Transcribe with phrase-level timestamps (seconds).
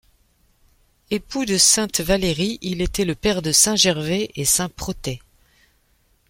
[1.11, 5.21] Époux de sainte Valérie, il était le père de saint Gervais et saint Protais.